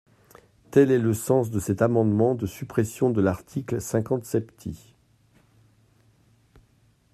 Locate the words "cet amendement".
1.59-2.33